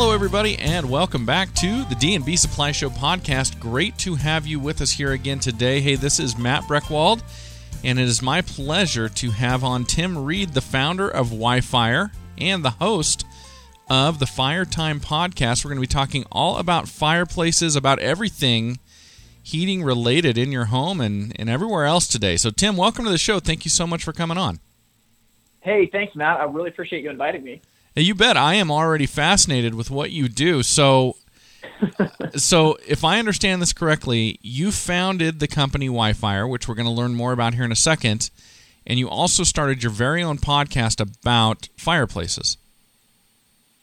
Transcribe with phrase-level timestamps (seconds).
[0.00, 3.58] Hello, everybody, and welcome back to the D&B Supply Show podcast.
[3.58, 5.80] Great to have you with us here again today.
[5.80, 7.20] Hey, this is Matt Breckwald,
[7.82, 12.64] and it is my pleasure to have on Tim Reed, the founder of WhyFire and
[12.64, 13.26] the host
[13.90, 15.64] of the Fire Time podcast.
[15.64, 18.78] We're going to be talking all about fireplaces, about everything
[19.42, 22.36] heating related in your home and, and everywhere else today.
[22.36, 23.40] So, Tim, welcome to the show.
[23.40, 24.60] Thank you so much for coming on.
[25.60, 26.38] Hey, thanks, Matt.
[26.38, 27.62] I really appreciate you inviting me.
[27.98, 28.36] You bet.
[28.36, 30.62] I am already fascinated with what you do.
[30.62, 31.16] So,
[32.36, 36.92] so if I understand this correctly, you founded the company WhyFire, which we're going to
[36.92, 38.30] learn more about here in a second,
[38.86, 42.56] and you also started your very own podcast about fireplaces.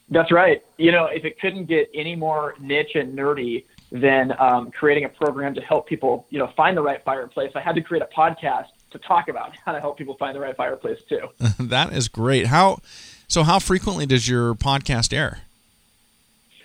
[0.10, 0.64] That's right.
[0.78, 5.10] You know, if it couldn't get any more niche and nerdy than um, creating a
[5.10, 8.16] program to help people, you know, find the right fireplace, I had to create a
[8.16, 11.30] podcast to talk about how to help people find the right fireplace too.
[11.60, 12.48] that is great.
[12.48, 12.80] How
[13.28, 15.42] so how frequently does your podcast air?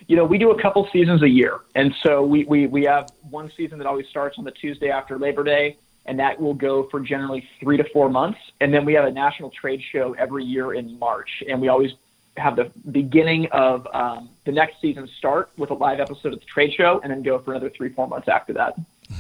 [0.07, 1.61] You know, we do a couple seasons a year.
[1.75, 5.19] And so we, we, we have one season that always starts on the Tuesday after
[5.19, 8.39] Labor Day, and that will go for generally three to four months.
[8.61, 11.45] And then we have a national trade show every year in March.
[11.49, 11.93] And we always
[12.37, 16.47] have the beginning of um, the next season start with a live episode of the
[16.47, 18.75] trade show and then go for another three, four months after that.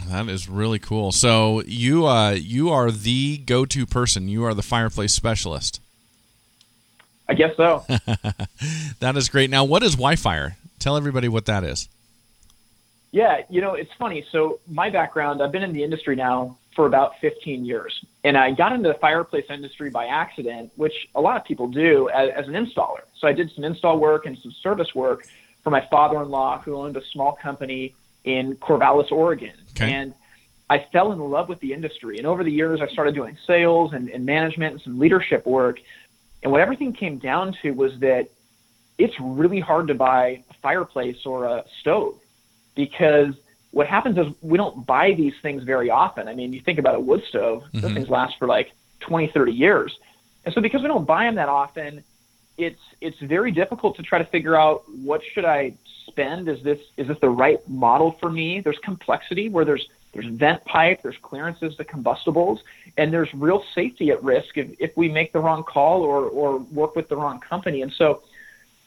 [0.09, 1.13] That is really cool.
[1.13, 4.29] So you uh, you are the go to person.
[4.29, 5.81] You are the fireplace specialist.
[7.31, 7.85] I guess so.
[8.99, 9.51] that is great.
[9.51, 10.57] Now, what is WhyFire?
[10.81, 11.89] Tell everybody what that is.
[13.13, 14.27] Yeah, you know, it's funny.
[14.33, 18.05] So, my background, I've been in the industry now for about 15 years.
[18.25, 22.09] And I got into the fireplace industry by accident, which a lot of people do
[22.09, 23.03] as, as an installer.
[23.17, 25.25] So, I did some install work and some service work
[25.63, 29.55] for my father in law, who owned a small company in Corvallis, Oregon.
[29.77, 29.93] Okay.
[29.93, 30.15] And
[30.69, 32.19] I fell in love with the industry.
[32.19, 35.79] And over the years, I started doing sales and, and management and some leadership work.
[36.43, 38.29] And what everything came down to was that
[38.99, 42.19] it's really hard to buy a fireplace or a stove
[42.75, 43.35] because
[43.71, 46.29] what happens is we don't buy these things very often.
[46.29, 47.81] I mean, you think about a wood stove, mm-hmm.
[47.81, 49.99] those things last for like 20, 30 years.
[50.45, 52.03] And so because we don't buy them that often,
[52.59, 55.75] it's it's very difficult to try to figure out what should I
[56.07, 56.49] spend?
[56.49, 58.61] Is this is this the right model for me?
[58.61, 62.61] There's complexity where there's there's vent pipe, there's clearances to combustibles,
[62.97, 66.59] and there's real safety at risk if, if we make the wrong call or, or
[66.59, 67.83] work with the wrong company.
[67.83, 68.23] And so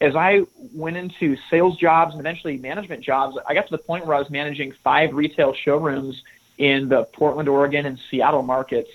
[0.01, 0.41] as I
[0.73, 4.19] went into sales jobs and eventually management jobs, I got to the point where I
[4.19, 6.21] was managing five retail showrooms
[6.57, 8.89] in the Portland, Oregon, and Seattle markets.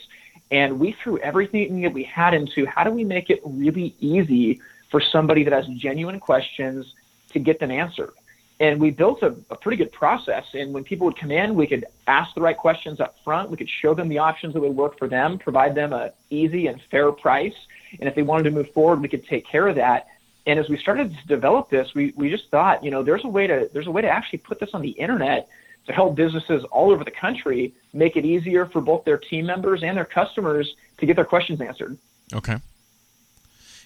[0.50, 4.60] And we threw everything that we had into how do we make it really easy
[4.90, 6.94] for somebody that has genuine questions
[7.32, 8.12] to get them answered
[8.60, 10.44] and we built a, a, pretty good process.
[10.52, 13.50] And when people would come in, we could ask the right questions up front.
[13.50, 16.66] We could show them the options that would work for them, provide them a easy
[16.66, 17.54] and fair price.
[18.00, 20.08] And if they wanted to move forward, we could take care of that.
[20.46, 23.28] And as we started to develop this, we, we just thought, you know, there's a
[23.28, 25.48] way to there's a way to actually put this on the internet
[25.86, 29.82] to help businesses all over the country make it easier for both their team members
[29.82, 31.96] and their customers to get their questions answered.
[32.34, 32.56] Okay.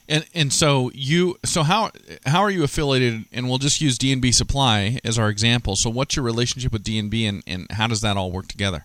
[0.08, 1.90] And and so you so how
[2.26, 3.24] how are you affiliated?
[3.32, 5.76] And we'll just use D and B Supply as our example.
[5.76, 8.84] So what's your relationship with D and B, and how does that all work together?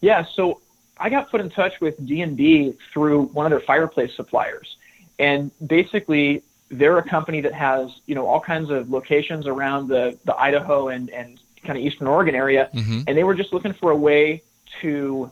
[0.00, 0.60] Yeah, so
[0.98, 4.76] I got put in touch with D and B through one of their fireplace suppliers,
[5.18, 10.18] and basically they're a company that has you know all kinds of locations around the
[10.24, 13.02] the Idaho and and kind of Eastern Oregon area, mm-hmm.
[13.06, 14.42] and they were just looking for a way
[14.80, 15.30] to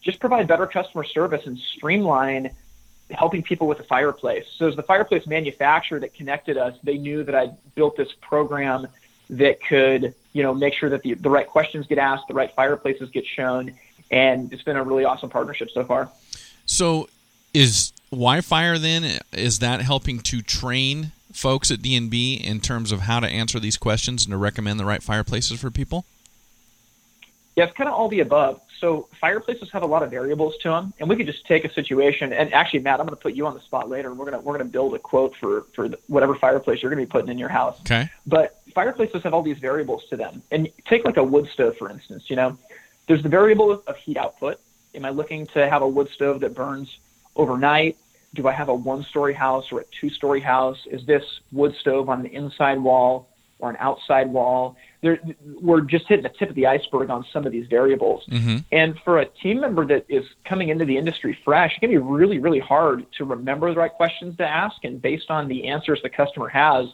[0.00, 2.50] just provide better customer service and streamline
[3.10, 4.46] helping people with a fireplace.
[4.56, 8.86] So as the fireplace manufacturer that connected us, they knew that I built this program
[9.30, 12.52] that could, you know, make sure that the, the right questions get asked, the right
[12.52, 13.72] fireplaces get shown,
[14.10, 16.10] and it's been a really awesome partnership so far.
[16.66, 17.08] So
[17.54, 23.20] is WhyFire then is that helping to train folks at D&B in terms of how
[23.20, 26.04] to answer these questions and to recommend the right fireplaces for people?
[27.56, 28.60] Yeah, it's kind of all the above.
[28.80, 31.72] So fireplaces have a lot of variables to them, and we could just take a
[31.72, 32.32] situation.
[32.32, 34.12] And actually, Matt, I'm going to put you on the spot later.
[34.14, 37.10] We're gonna we're gonna build a quote for for whatever fireplace you're going to be
[37.10, 37.78] putting in your house.
[37.82, 38.10] Okay.
[38.26, 41.90] But fireplaces have all these variables to them, and take like a wood stove for
[41.90, 42.24] instance.
[42.30, 42.58] You know,
[43.06, 44.58] there's the variable of, of heat output.
[44.94, 46.88] Am I looking to have a wood stove that burns
[47.36, 47.98] overnight?
[48.34, 50.78] Do I have a one-story house or a two-story house?
[50.86, 53.28] Is this wood stove on an inside wall
[53.58, 54.76] or an outside wall?
[55.02, 58.24] We're just hitting the tip of the iceberg on some of these variables.
[58.26, 58.58] Mm-hmm.
[58.70, 61.96] And for a team member that is coming into the industry fresh, it can be
[61.96, 66.00] really, really hard to remember the right questions to ask, and based on the answers
[66.02, 66.86] the customer has,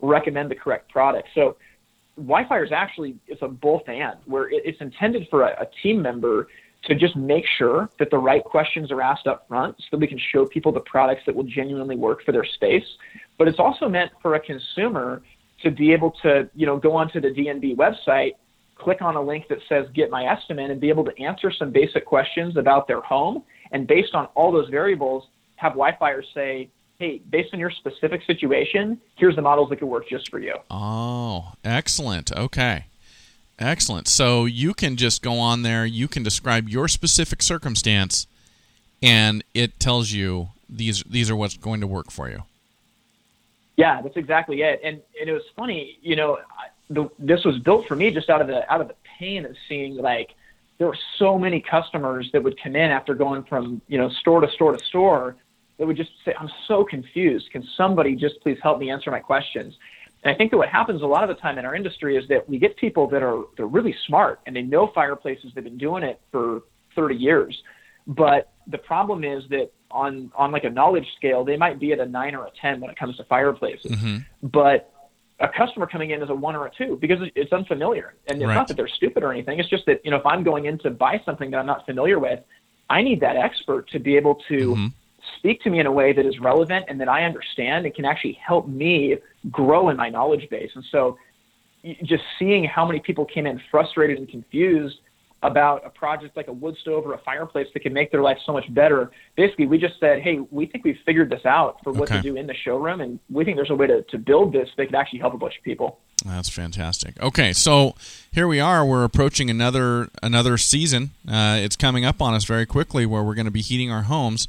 [0.00, 1.28] recommend the correct product.
[1.34, 1.56] So
[2.20, 6.48] WhyFire is actually it's a both and where it's intended for a, a team member
[6.84, 10.06] to just make sure that the right questions are asked up front so that we
[10.06, 12.84] can show people the products that will genuinely work for their space.
[13.36, 15.22] But it's also meant for a consumer
[15.62, 18.32] to be able to, you know, go onto the DNB website,
[18.76, 21.70] click on a link that says get my estimate and be able to answer some
[21.70, 23.42] basic questions about their home.
[23.72, 25.24] And based on all those variables,
[25.56, 30.08] have WhyFire say, hey, based on your specific situation, here's the models that could work
[30.08, 30.54] just for you.
[30.70, 32.32] Oh, excellent.
[32.32, 32.86] Okay.
[33.58, 34.06] Excellent.
[34.06, 38.28] So you can just go on there, you can describe your specific circumstance,
[39.02, 42.44] and it tells you these these are what's going to work for you.
[43.78, 44.80] Yeah, that's exactly it.
[44.82, 46.38] And and it was funny, you know,
[46.90, 49.54] the, this was built for me just out of the out of the pain of
[49.68, 50.30] seeing like
[50.78, 54.40] there were so many customers that would come in after going from you know store
[54.40, 55.36] to store to store
[55.78, 57.52] that would just say, "I'm so confused.
[57.52, 59.76] Can somebody just please help me answer my questions?"
[60.24, 62.26] And I think that what happens a lot of the time in our industry is
[62.30, 65.52] that we get people that are they're really smart and they know fireplaces.
[65.54, 66.62] They've been doing it for
[66.96, 67.62] 30 years,
[68.08, 72.00] but the problem is that on on like a knowledge scale, they might be at
[72.00, 73.92] a nine or a 10 when it comes to fireplaces.
[73.92, 74.48] Mm-hmm.
[74.48, 74.92] But
[75.40, 78.14] a customer coming in is a one or a two because it's unfamiliar.
[78.26, 78.54] And it's right.
[78.54, 79.58] not that they're stupid or anything.
[79.58, 81.86] It's just that you know if I'm going in to buy something that I'm not
[81.86, 82.40] familiar with,
[82.90, 84.58] I need that expert to be able to.
[84.58, 84.86] Mm-hmm
[85.36, 88.04] speak to me in a way that is relevant and that I understand and can
[88.04, 89.16] actually help me
[89.50, 90.70] grow in my knowledge base.
[90.74, 91.18] And so
[92.02, 95.00] just seeing how many people came in frustrated and confused
[95.42, 98.38] about a project like a wood stove or a fireplace that can make their life
[98.44, 99.10] so much better.
[99.36, 102.16] Basically, we just said, hey, we think we've figured this out for what okay.
[102.16, 104.68] to do in the showroom, and we think there's a way to, to build this
[104.76, 106.00] that could actually help a bunch of people.
[106.24, 107.20] That's fantastic.
[107.22, 107.94] Okay, so
[108.32, 108.84] here we are.
[108.84, 111.10] We're approaching another another season.
[111.28, 114.02] Uh, it's coming up on us very quickly, where we're going to be heating our
[114.02, 114.48] homes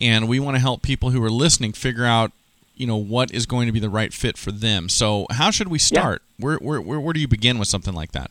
[0.00, 2.32] and we want to help people who are listening figure out
[2.74, 5.68] you know what is going to be the right fit for them so how should
[5.68, 6.46] we start yeah.
[6.46, 8.30] where, where, where, where do you begin with something like that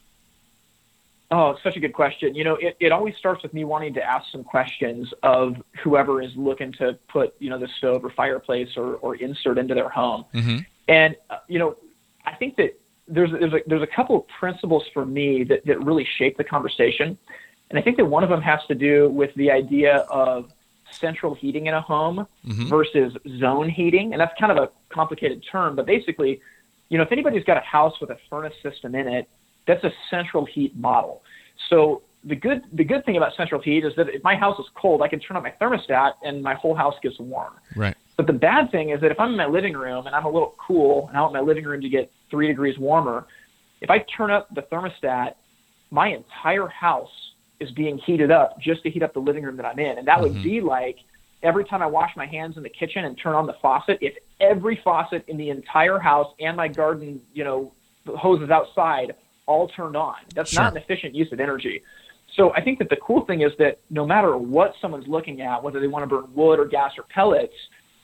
[1.31, 2.34] Oh, such a good question.
[2.34, 6.24] You know, it, it always starts with me wanting to ask some questions of whoever
[6.24, 9.90] is looking to put, you know, the stove or fireplace or, or insert into their
[9.90, 10.26] home.
[10.34, 10.58] Mm-hmm.
[10.88, 11.78] And, uh, you know,
[12.26, 15.84] I think that there's, there's, a, there's a couple of principles for me that, that
[15.84, 17.16] really shape the conversation.
[17.70, 20.52] And I think that one of them has to do with the idea of
[20.90, 22.68] central heating in a home mm-hmm.
[22.68, 24.14] versus zone heating.
[24.14, 26.42] And that's kind of a complicated term, but basically,
[26.90, 29.30] you know, if anybody's got a house with a furnace system in it,
[29.69, 31.21] that's a central heat model.
[31.69, 34.66] So the good the good thing about central heat is that if my house is
[34.75, 37.54] cold, I can turn on my thermostat and my whole house gets warm.
[37.75, 37.95] Right.
[38.18, 40.30] But the bad thing is that if I'm in my living room and I'm a
[40.30, 43.27] little cool and I want my living room to get three degrees warmer,
[43.80, 45.36] if I turn up the thermostat,
[45.92, 47.07] my entire house
[47.60, 50.00] is being heated up just to heat up the living room that I'm in.
[50.00, 50.33] And that mm-hmm.
[50.33, 50.98] would be like
[51.44, 54.16] every time I wash my hands in the kitchen and turn on the faucet, if
[54.42, 57.71] every faucet in the entire house and my garden, you know,
[58.06, 59.13] hoses outside
[59.50, 60.16] all turned on.
[60.36, 60.63] That's sure.
[60.63, 61.81] not an efficient use of energy.
[62.38, 65.62] So I think that the cool thing is that no matter what someone's looking at,
[65.63, 67.54] whether they want to burn wood or gas or pellets,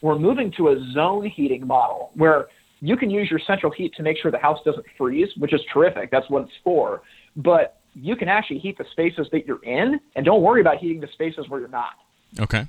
[0.01, 2.47] we're moving to a zone heating model where
[2.81, 5.62] you can use your central heat to make sure the house doesn't freeze, which is
[5.71, 6.09] terrific.
[6.12, 7.03] That's what it's for.
[7.36, 11.00] But you can actually heat the spaces that you're in, and don't worry about heating
[11.00, 11.94] the spaces where you're not.
[12.39, 12.65] Okay.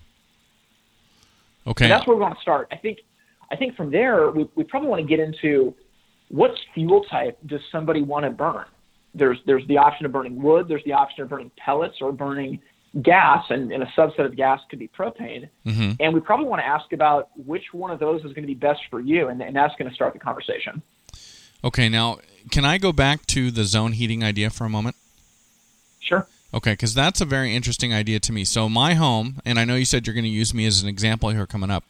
[1.66, 1.84] Okay.
[1.86, 2.68] And that's where we want to start.
[2.70, 2.98] I think.
[3.48, 5.72] I think from there we, we probably want to get into
[6.28, 8.64] what fuel type does somebody want to burn.
[9.14, 10.68] There's there's the option of burning wood.
[10.68, 12.60] There's the option of burning pellets or burning
[13.02, 15.48] gas, and, and a subset of gas could be propane.
[15.66, 15.92] Mm-hmm.
[16.00, 18.54] And we probably want to ask about which one of those is going to be
[18.54, 20.82] best for you, and, and that's going to start the conversation.
[21.64, 22.18] Okay, now
[22.50, 24.96] can I go back to the zone heating idea for a moment?
[26.00, 26.26] Sure.
[26.54, 28.44] Okay, because that's a very interesting idea to me.
[28.44, 30.88] So my home, and I know you said you're going to use me as an
[30.88, 31.84] example here coming up.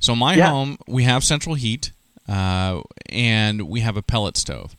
[0.00, 0.50] So my yeah.
[0.50, 1.92] home, we have central heat,
[2.28, 4.76] uh, and we have a pellet stove.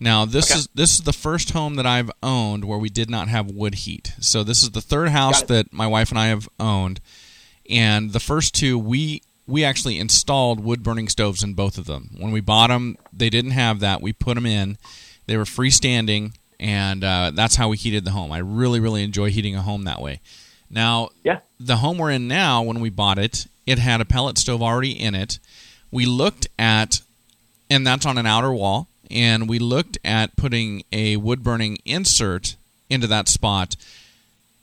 [0.00, 0.58] Now this okay.
[0.58, 3.76] is this is the first home that I've owned where we did not have wood
[3.76, 4.12] heat.
[4.20, 7.00] So this is the third house that my wife and I have owned,
[7.70, 12.10] and the first two we we actually installed wood burning stoves in both of them.
[12.18, 14.00] When we bought them, they didn't have that.
[14.00, 14.76] We put them in.
[15.26, 18.30] They were freestanding and uh, that's how we heated the home.
[18.30, 20.20] I really, really enjoy heating a home that way.
[20.70, 21.40] Now, yeah.
[21.58, 24.92] the home we're in now, when we bought it, it had a pellet stove already
[24.92, 25.40] in it.
[25.92, 27.02] We looked at,
[27.70, 32.56] and that's on an outer wall, and we looked at putting a wood burning insert
[32.90, 33.76] into that spot.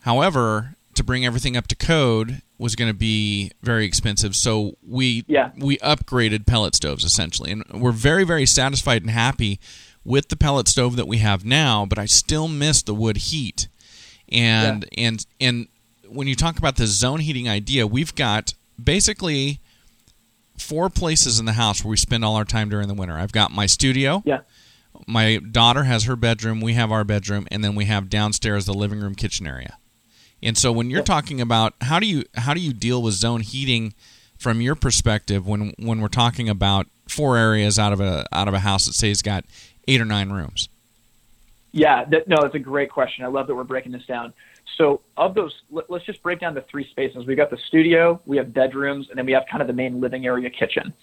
[0.02, 5.24] However, to bring everything up to code was going to be very expensive, so we
[5.28, 5.52] yeah.
[5.56, 9.60] we upgraded pellet stoves essentially, and we're very very satisfied and happy
[10.04, 13.68] with the pellet stove that we have now, but I still miss the wood heat.
[14.28, 15.06] And yeah.
[15.06, 15.68] and and
[16.08, 19.60] when you talk about the zone heating idea, we've got basically
[20.60, 23.18] four places in the house where we spend all our time during the winter.
[23.18, 24.22] I've got my studio.
[24.26, 24.42] Yeah.
[25.08, 28.74] My daughter has her bedroom, we have our bedroom, and then we have downstairs the
[28.74, 29.78] living room kitchen area.
[30.42, 33.42] And so when you're talking about how do you how do you deal with zone
[33.42, 33.94] heating
[34.38, 38.54] from your perspective when when we're talking about four areas out of a out of
[38.54, 39.46] a house that say has got
[39.88, 40.70] eight or nine rooms?
[41.72, 43.24] Yeah, that, no, it's a great question.
[43.26, 44.34] I love that we're breaking this down.
[44.78, 47.26] So, of those, let, us just break down the three spaces.
[47.26, 50.00] We've got the studio, we have bedrooms, and then we have kind of the main
[50.00, 50.94] living area kitchen.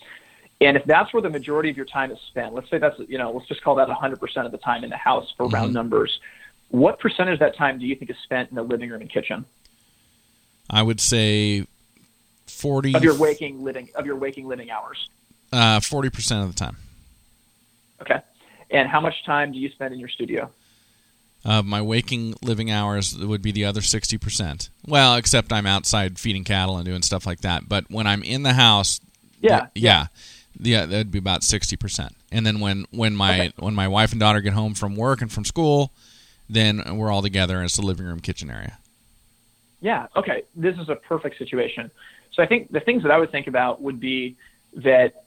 [0.61, 3.18] And if that's where the majority of your time is spent, let's say that's, you
[3.18, 5.54] know, let's just call that 100% of the time in the house for mm-hmm.
[5.54, 6.18] round numbers.
[6.70, 9.11] What percentage of that time do you think is spent in the living room and
[9.11, 9.44] kitchen?
[10.70, 11.66] I would say
[12.46, 15.08] 40 of your waking living of your waking living hours.
[15.52, 16.76] Uh, 40% of the time.
[18.00, 18.20] Okay.
[18.70, 20.50] And how much time do you spend in your studio?
[21.47, 24.69] Uh, my waking living hours would be the other 60%.
[24.85, 27.69] Well, except I'm outside feeding cattle and doing stuff like that.
[27.69, 29.00] But when I'm in the house,
[29.41, 30.09] yeah, yeah,
[30.59, 32.11] yeah, that'd be about 60%.
[32.33, 33.53] And then when when my okay.
[33.59, 35.93] when my wife and daughter get home from work and from school,
[36.50, 38.79] then we're all together and it's the living room kitchen area.
[39.81, 40.43] Yeah, okay.
[40.57, 41.93] This is a perfect situation.
[42.33, 44.35] So I think the things that I would think about would be
[44.75, 45.25] that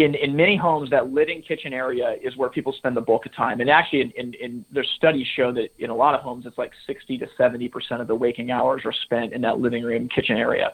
[0.00, 3.34] in, in many homes, that living kitchen area is where people spend the bulk of
[3.34, 3.60] time.
[3.60, 6.58] And actually, in, in, in their studies show that in a lot of homes, it's
[6.58, 10.08] like 60 to 70 percent of the waking hours are spent in that living room
[10.08, 10.72] kitchen area,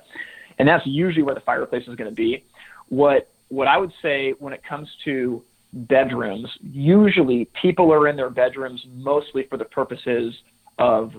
[0.59, 2.45] and that's usually where the fireplace is going to be.
[2.89, 5.43] What what I would say when it comes to
[5.73, 10.35] bedrooms, usually people are in their bedrooms mostly for the purposes
[10.79, 11.13] of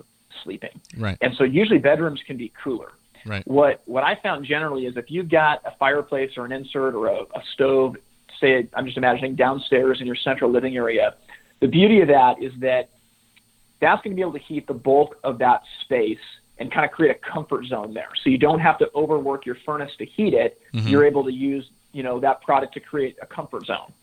[0.43, 0.81] sleeping.
[0.97, 1.17] Right.
[1.21, 2.91] And so usually bedrooms can be cooler.
[3.27, 3.45] Right.
[3.45, 7.07] What what I found generally is if you've got a fireplace or an insert or
[7.07, 7.97] a, a stove,
[8.39, 11.15] say I'm just imagining downstairs in your central living area,
[11.59, 12.89] the beauty of that is that
[13.79, 16.17] that's going to be able to heat the bulk of that space
[16.57, 18.09] and kind of create a comfort zone there.
[18.23, 20.59] So you don't have to overwork your furnace to heat it.
[20.73, 20.87] Mm-hmm.
[20.87, 23.93] You're able to use, you know, that product to create a comfort zone.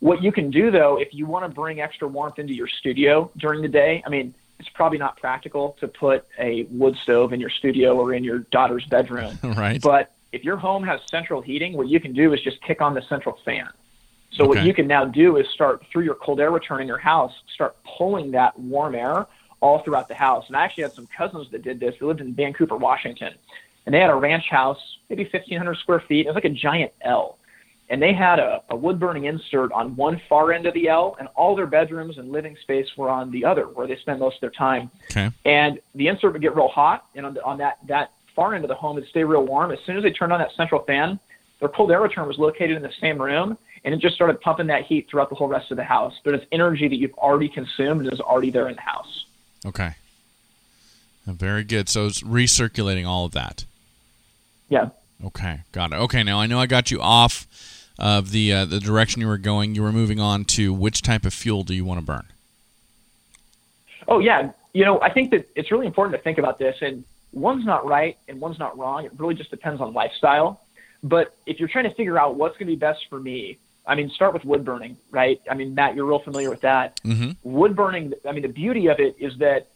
[0.00, 3.30] What you can do though, if you want to bring extra warmth into your studio
[3.38, 7.40] during the day, I mean, it's probably not practical to put a wood stove in
[7.40, 9.38] your studio or in your daughter's bedroom.
[9.42, 9.80] right.
[9.80, 12.94] But if your home has central heating, what you can do is just kick on
[12.94, 13.68] the central fan.
[14.32, 14.48] So okay.
[14.48, 17.32] what you can now do is start through your cold air return in your house,
[17.54, 19.26] start pulling that warm air
[19.60, 20.44] all throughout the house.
[20.48, 21.94] And I actually had some cousins that did this.
[21.98, 23.34] They lived in Vancouver, Washington,
[23.86, 26.26] and they had a ranch house, maybe 1,500 square feet.
[26.26, 27.38] It was like a giant L
[27.90, 31.16] and they had a, a wood burning insert on one far end of the L,
[31.18, 34.36] and all their bedrooms and living space were on the other, where they spend most
[34.36, 34.90] of their time.
[35.10, 35.30] Okay.
[35.44, 38.64] And the insert would get real hot, and on, the, on that that far end
[38.64, 39.72] of the home, it'd stay real warm.
[39.72, 41.18] As soon as they turned on that central fan,
[41.60, 44.66] their cold air return was located in the same room, and it just started pumping
[44.68, 46.14] that heat throughout the whole rest of the house.
[46.24, 49.24] But it's energy that you've already consumed and is already there in the house.
[49.66, 49.94] Okay.
[51.26, 51.88] Uh, very good.
[51.88, 53.64] So it's recirculating all of that.
[54.68, 54.90] Yeah.
[55.24, 55.96] Okay, got it.
[55.96, 57.46] Okay, now I know I got you off
[57.98, 61.24] of the uh, the direction you were going, you were moving on to which type
[61.24, 62.26] of fuel do you want to burn?
[64.06, 67.04] Oh yeah, you know I think that it's really important to think about this, and
[67.32, 69.04] one's not right and one's not wrong.
[69.04, 70.60] It really just depends on lifestyle.
[71.02, 73.94] But if you're trying to figure out what's going to be best for me, I
[73.94, 75.40] mean, start with wood burning, right?
[75.48, 77.00] I mean, Matt, you're real familiar with that.
[77.02, 77.30] Mm-hmm.
[77.42, 78.14] Wood burning.
[78.28, 79.68] I mean, the beauty of it is that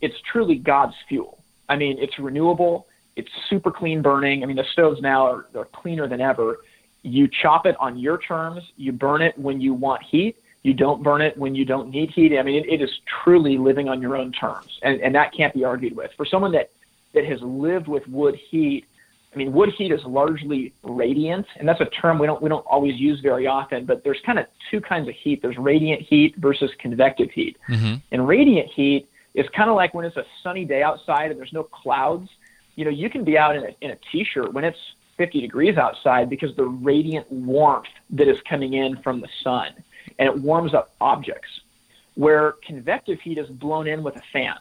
[0.00, 1.42] it's truly God's fuel.
[1.68, 2.86] I mean, it's renewable.
[3.16, 4.42] It's super clean burning.
[4.42, 6.58] I mean, the stoves now are, are cleaner than ever
[7.06, 8.62] you chop it on your terms.
[8.76, 10.36] You burn it when you want heat.
[10.62, 12.36] You don't burn it when you don't need heat.
[12.36, 12.90] I mean, it, it is
[13.22, 16.10] truly living on your own terms, and, and that can't be argued with.
[16.16, 16.70] For someone that,
[17.14, 18.84] that has lived with wood heat,
[19.32, 22.66] I mean, wood heat is largely radiant, and that's a term we don't we don't
[22.66, 23.84] always use very often.
[23.84, 25.42] But there's kind of two kinds of heat.
[25.42, 27.56] There's radiant heat versus convective heat.
[27.68, 27.96] Mm-hmm.
[28.10, 31.52] And radiant heat is kind of like when it's a sunny day outside and there's
[31.52, 32.30] no clouds.
[32.74, 34.78] You know, you can be out in a, in a t-shirt when it's
[35.16, 39.72] 50 degrees outside because the radiant warmth that is coming in from the sun
[40.18, 41.60] and it warms up objects
[42.14, 44.56] where convective heat is blown in with a fan.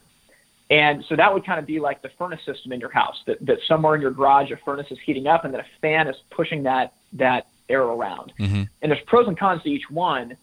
[0.70, 3.44] And so that would kind of be like the furnace system in your house that,
[3.46, 6.16] that somewhere in your garage a furnace is heating up and then a fan is
[6.32, 8.34] pushing that that air around.
[8.40, 8.64] Mm-hmm.
[8.82, 10.36] And there's pros and cons to each one.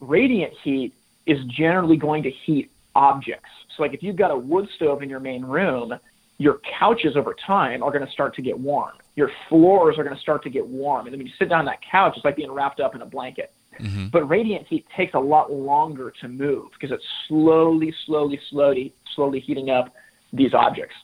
[0.00, 0.94] Radiant heat
[1.26, 3.50] is generally going to heat objects.
[3.76, 5.98] So like if you've got a wood stove in your main room,
[6.38, 8.94] your couches over time are going to start to get warm.
[9.16, 11.06] Your floors are going to start to get warm.
[11.06, 13.02] And then when you sit down on that couch, it's like being wrapped up in
[13.02, 13.52] a blanket.
[13.80, 14.08] Mm-hmm.
[14.08, 19.40] But radiant heat takes a lot longer to move because it's slowly, slowly, slowly, slowly
[19.40, 19.92] heating up
[20.32, 20.94] these objects.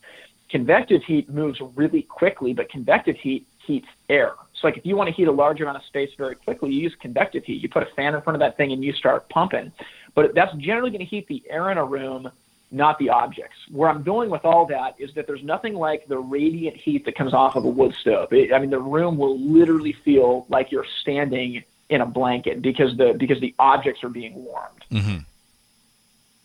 [0.50, 4.32] Convective heat moves really quickly, but convective heat heats air.
[4.60, 6.80] So, like if you want to heat a large amount of space very quickly, you
[6.80, 7.62] use convective heat.
[7.62, 9.72] You put a fan in front of that thing and you start pumping.
[10.14, 12.30] But that's generally going to heat the air in a room
[12.70, 13.56] not the objects.
[13.70, 17.16] Where I'm going with all that is that there's nothing like the radiant heat that
[17.16, 18.32] comes off of a wood stove.
[18.32, 22.96] It, I mean, the room will literally feel like you're standing in a blanket because
[22.96, 24.84] the because the objects are being warmed.
[24.90, 25.18] Mm-hmm.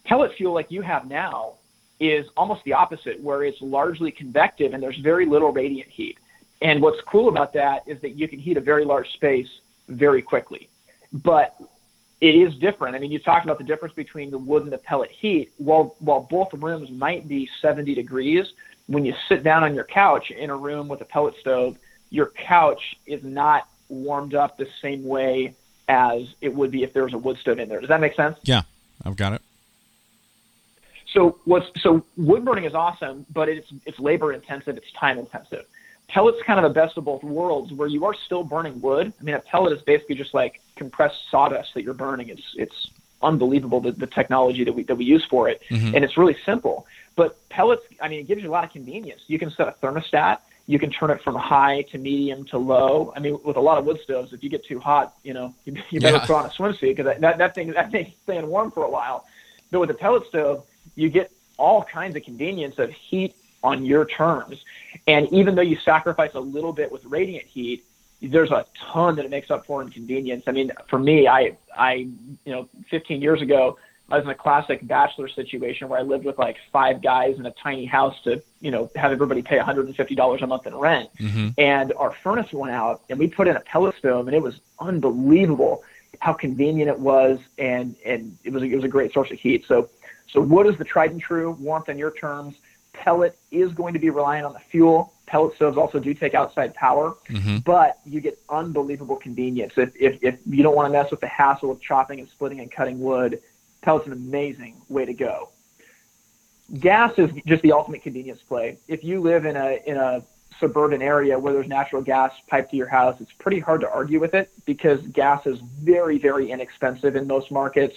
[0.06, 1.54] Pellet fuel like you have now
[2.00, 6.18] is almost the opposite, where it's largely convective and there's very little radiant heat.
[6.62, 9.50] And what's cool about that is that you can heat a very large space
[9.88, 10.70] very quickly.
[11.14, 11.56] But
[12.22, 12.96] it is different.
[12.96, 15.52] I mean, you talked about the difference between the wood and the pellet heat.
[15.58, 18.48] While while both rooms might be 70 degrees,
[18.88, 21.78] when you sit down on your couch in a room with a pellet stove,
[22.10, 25.54] your couch is not warmed up the same way
[25.88, 27.80] as it would be if there was a wood stove in there.
[27.80, 28.38] Does that make sense?
[28.44, 28.64] Yeah,
[29.04, 29.42] I've got it.
[31.14, 35.66] So what's so wood burning is awesome, but it's it's labor intensive, it's time intensive.
[36.08, 39.12] Pellet's kind of the best of both worlds, where you are still burning wood.
[39.20, 42.30] I mean, a pellet is basically just like compressed sawdust that you're burning.
[42.30, 42.90] It's it's
[43.22, 45.96] unbelievable the, the technology that we that we use for it, mm-hmm.
[45.96, 46.86] and it's really simple.
[47.16, 49.22] But pellets, I mean, it gives you a lot of convenience.
[49.28, 50.40] You can set a thermostat.
[50.68, 53.14] You can turn it from high to medium to low.
[53.16, 55.54] I mean, with a lot of wood stoves, if you get too hot, you know,
[55.64, 56.26] you, you better yeah.
[56.26, 59.26] throw on a swimsuit because that, that thing that thing's staying warm for a while.
[59.72, 60.66] But with a pellet stove,
[60.96, 64.64] you get all kinds of convenience of heat on your terms.
[65.08, 67.84] And even though you sacrifice a little bit with radiant heat,
[68.22, 70.44] there's a ton that it makes up for in convenience.
[70.48, 73.78] I mean, for me, I, I, you know, 15 years ago,
[74.10, 77.46] I was in a classic bachelor situation where I lived with like five guys in
[77.46, 81.10] a tiny house to, you know, have everybody pay $150 a month in rent.
[81.18, 81.50] Mm-hmm.
[81.58, 84.60] And our furnace went out and we put in a pellet stove and it was
[84.80, 85.84] unbelievable
[86.20, 87.40] how convenient it was.
[87.58, 89.66] And, and it was, it was a great source of heat.
[89.68, 89.90] So
[90.36, 92.56] so wood is the tried and true, warmth on your terms.
[92.96, 95.14] Pellet is going to be reliant on the fuel.
[95.26, 97.58] Pellet stoves also do take outside power, mm-hmm.
[97.60, 99.74] but you get unbelievable convenience.
[99.76, 102.60] If, if, if you don't want to mess with the hassle of chopping and splitting
[102.60, 103.42] and cutting wood,
[103.82, 105.50] pellet's an amazing way to go.
[106.80, 108.78] Gas is just the ultimate convenience play.
[108.88, 110.24] If you live in a, in a
[110.60, 114.20] suburban area where there's natural gas piped to your house, it's pretty hard to argue
[114.20, 117.96] with it because gas is very, very inexpensive in most markets.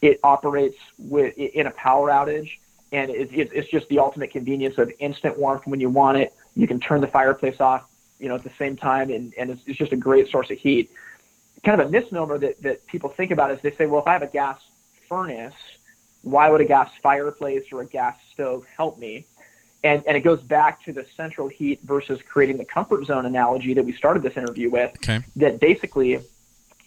[0.00, 2.50] It operates with in a power outage,
[2.92, 6.32] and it, it, it's just the ultimate convenience of instant warmth when you want it.
[6.56, 9.62] You can turn the fireplace off, you know, at the same time, and, and it's,
[9.66, 10.90] it's just a great source of heat.
[11.64, 14.12] Kind of a misnomer that, that people think about is they say, well, if I
[14.12, 14.58] have a gas
[15.08, 15.54] furnace,
[16.22, 19.26] why would a gas fireplace or a gas stove help me?
[19.84, 23.74] And, and it goes back to the central heat versus creating the comfort zone analogy
[23.74, 24.90] that we started this interview with.
[24.96, 25.20] Okay.
[25.36, 26.20] That basically,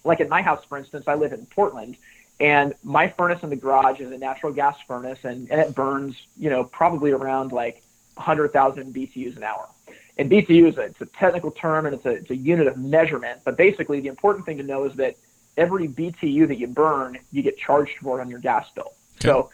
[0.03, 1.95] like in my house, for instance, I live in Portland,
[2.41, 6.15] and my furnace in the garage is a natural gas furnace, and, and it burns,
[6.39, 7.83] you know, probably around like
[8.15, 9.69] 100,000 BTUs an hour.
[10.17, 12.77] And BTU is a, it's a technical term and it's a, it's a unit of
[12.77, 13.41] measurement.
[13.43, 15.17] But basically, the important thing to know is that
[15.55, 18.93] every BTU that you burn, you get charged for it on your gas bill.
[19.17, 19.27] Okay.
[19.27, 19.51] So,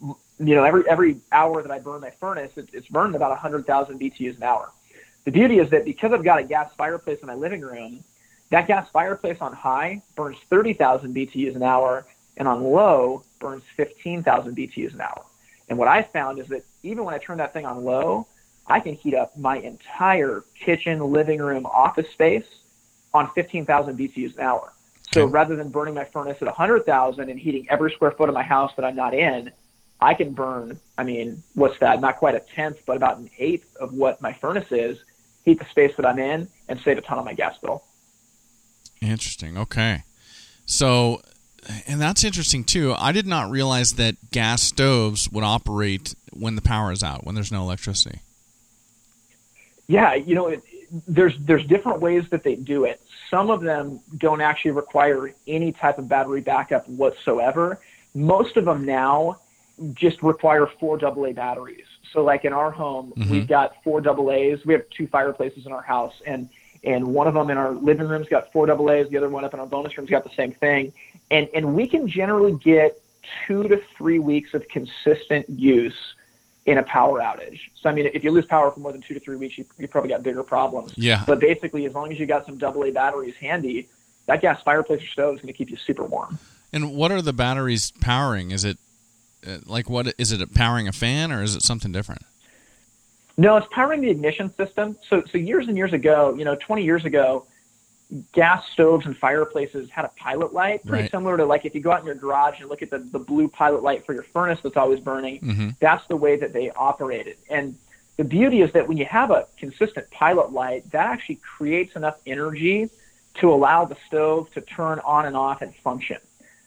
[0.00, 4.00] you know, every every hour that I burn my furnace, it, it's burned about 100,000
[4.00, 4.72] BTUs an hour.
[5.24, 8.02] The beauty is that because I've got a gas fireplace in my living room,
[8.50, 12.04] that gas fireplace on high burns 30,000 BTUs an hour,
[12.36, 15.24] and on low burns 15,000 BTUs an hour.
[15.68, 18.26] And what I found is that even when I turn that thing on low,
[18.66, 22.46] I can heat up my entire kitchen, living room, office space
[23.12, 24.72] on 15,000 BTUs an hour.
[25.12, 25.30] So okay.
[25.30, 28.72] rather than burning my furnace at 100,000 and heating every square foot of my house
[28.76, 29.52] that I'm not in,
[30.00, 32.00] I can burn, I mean, what's that?
[32.00, 34.98] Not quite a tenth, but about an eighth of what my furnace is,
[35.44, 37.84] heat the space that I'm in, and save a ton on my gas bill.
[39.00, 39.56] Interesting.
[39.56, 40.02] Okay.
[40.66, 41.20] So
[41.86, 42.94] and that's interesting too.
[42.96, 47.34] I did not realize that gas stoves would operate when the power is out, when
[47.34, 48.20] there's no electricity.
[49.86, 50.62] Yeah, you know, it,
[51.06, 53.00] there's there's different ways that they do it.
[53.30, 57.80] Some of them don't actually require any type of battery backup whatsoever.
[58.14, 59.38] Most of them now
[59.92, 61.86] just require four AA batteries.
[62.12, 63.30] So, like in our home, mm-hmm.
[63.30, 64.64] we've got four AA's.
[64.64, 66.48] We have two fireplaces in our house, and
[66.84, 69.08] and one of them in our living room's got four AA's.
[69.08, 70.92] The other one up in our bonus room's got the same thing
[71.30, 73.00] and and we can generally get
[73.46, 76.14] two to three weeks of consistent use
[76.66, 77.60] in a power outage.
[77.80, 79.64] So I mean, if you lose power for more than two to three weeks, you,
[79.78, 80.92] you probably got bigger problems.
[80.96, 81.22] Yeah.
[81.26, 83.88] But basically, as long as you got some AA batteries handy,
[84.26, 86.38] that gas fireplace or stove is going to keep you super warm.
[86.72, 88.50] And what are the batteries powering?
[88.50, 88.78] Is it
[89.46, 92.22] uh, like what is it powering a fan or is it something different?
[93.36, 94.96] No, it's powering the ignition system.
[95.08, 97.46] So so years and years ago, you know, 20 years ago,
[98.32, 101.10] gas stoves and fireplaces had a pilot light, pretty right.
[101.10, 103.18] similar to like if you go out in your garage and look at the, the
[103.18, 105.40] blue pilot light for your furnace that's always burning.
[105.40, 105.68] Mm-hmm.
[105.80, 107.36] That's the way that they operated.
[107.50, 107.76] And
[108.16, 112.16] the beauty is that when you have a consistent pilot light, that actually creates enough
[112.26, 112.88] energy
[113.34, 116.18] to allow the stove to turn on and off and function.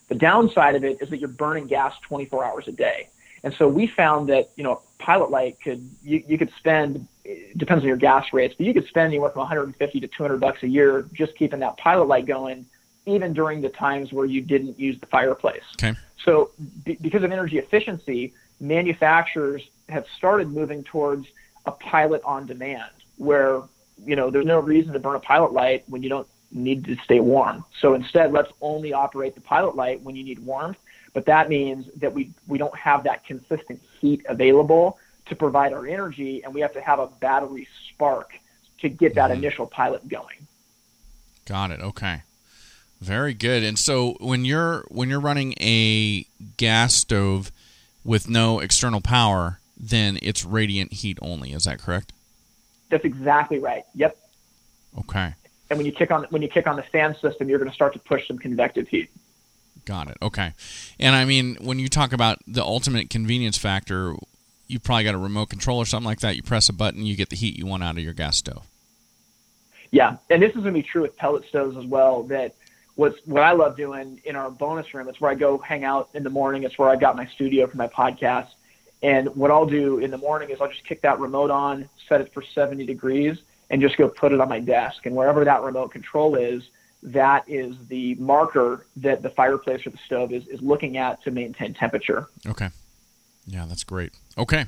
[0.10, 3.10] The downside of it is that you're burning gas 24 hours a day.
[3.44, 7.58] And so we found that, you know, pilot light could, you, you could spend it
[7.58, 10.64] depends on your gas rates, but you could spend anywhere from 150 to 200 bucks
[10.64, 12.66] a year just keeping that pilot light going,
[13.06, 15.64] even during the times where you didn't use the fireplace.
[15.76, 15.98] Okay.
[16.24, 16.52] So,
[16.86, 21.28] be, because of energy efficiency, manufacturers have started moving towards
[21.66, 23.62] a pilot on demand where,
[24.06, 26.96] you know, there's no reason to burn a pilot light when you don't need to
[27.04, 27.66] stay warm.
[27.82, 30.78] So instead, let's only operate the pilot light when you need warmth.
[31.18, 35.88] But that means that we, we don't have that consistent heat available to provide our
[35.88, 38.34] energy, and we have to have a battery spark
[38.82, 39.44] to get that mm-hmm.
[39.44, 40.46] initial pilot going.
[41.46, 41.82] Got it.
[41.82, 42.22] Okay.
[43.02, 43.64] Very good.
[43.64, 46.28] And so when you're when you're running a
[46.58, 47.52] gas stove
[48.04, 51.52] with no external power, then it's radiant heat only.
[51.52, 52.14] Is that correct?
[52.90, 53.86] That's exactly right.
[53.96, 54.16] Yep.
[55.00, 55.34] Okay.
[55.72, 57.76] And when you kick on when you kick on the fan system, you're going to
[57.76, 59.10] start to push some convective heat.
[59.88, 60.18] Got it.
[60.22, 60.52] Okay.
[61.00, 64.16] And I mean, when you talk about the ultimate convenience factor,
[64.68, 66.36] you probably got a remote control or something like that.
[66.36, 68.68] You press a button, you get the heat you want out of your gas stove.
[69.90, 72.24] Yeah, and this is going to be true with pellet stoves as well.
[72.24, 72.54] That
[72.96, 75.08] what's what I love doing in our bonus room.
[75.08, 76.64] It's where I go hang out in the morning.
[76.64, 78.50] It's where I got my studio for my podcast.
[79.02, 82.20] And what I'll do in the morning is I'll just kick that remote on, set
[82.20, 83.38] it for 70 degrees,
[83.70, 85.06] and just go put it on my desk.
[85.06, 86.64] And wherever that remote control is,
[87.04, 91.32] that is the marker that the fireplace or the stove is, is looking at to
[91.32, 92.28] maintain temperature.
[92.46, 92.70] Okay.
[93.46, 94.12] Yeah, that's great.
[94.38, 94.66] Okay.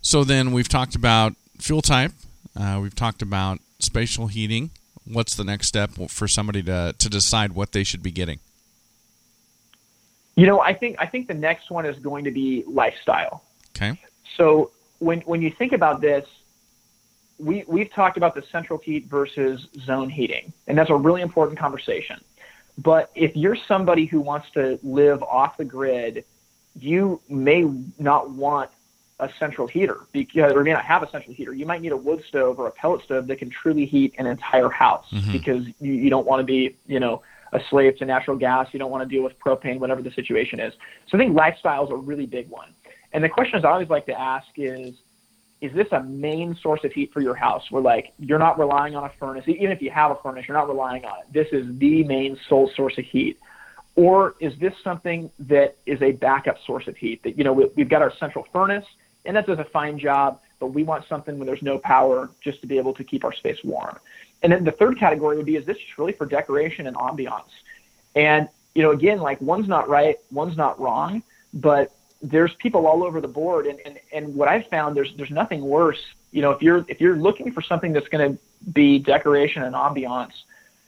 [0.00, 2.12] So then we've talked about fuel type,
[2.56, 4.70] uh, we've talked about spatial heating.
[5.04, 8.38] What's the next step for somebody to, to decide what they should be getting?
[10.36, 13.42] You know, I think I think the next one is going to be lifestyle.
[13.76, 13.98] Okay.
[14.36, 16.26] So when when you think about this,
[17.42, 21.58] we we've talked about the central heat versus zone heating, and that's a really important
[21.58, 22.20] conversation.
[22.78, 26.24] But if you're somebody who wants to live off the grid,
[26.78, 28.70] you may not want
[29.18, 31.52] a central heater because or may not have a central heater.
[31.52, 34.26] You might need a wood stove or a pellet stove that can truly heat an
[34.26, 35.32] entire house mm-hmm.
[35.32, 38.68] because you, you don't want to be, you know, a slave to natural gas.
[38.72, 40.72] You don't want to deal with propane, whatever the situation is.
[41.08, 42.70] So I think lifestyle is a really big one.
[43.12, 44.94] And the questions I always like to ask is,
[45.62, 47.70] is this a main source of heat for your house?
[47.70, 49.44] Where like you're not relying on a furnace.
[49.46, 51.32] Even if you have a furnace you're not relying on it.
[51.32, 53.38] This is the main sole source of heat.
[53.94, 57.70] Or is this something that is a backup source of heat that you know we,
[57.78, 58.84] have got our central furnace
[59.24, 62.60] and that does a fine job but we want something when there's no power just
[62.60, 63.98] to be able to keep our space warm.
[64.42, 67.52] And then the third category would be is this just really for decoration and ambiance?
[68.16, 71.22] And you know again like one's not right one's not wrong
[71.54, 75.30] but there's people all over the board and, and, and what I've found there's there's
[75.30, 76.00] nothing worse.
[76.30, 78.38] You know, if you're if you're looking for something that's gonna
[78.72, 80.32] be decoration and ambiance,